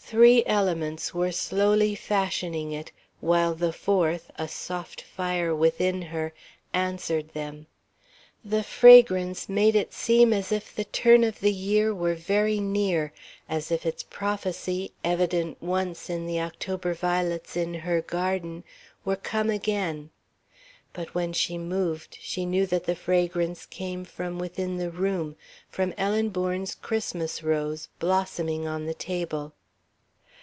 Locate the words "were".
1.12-1.32, 11.94-12.14, 19.04-19.14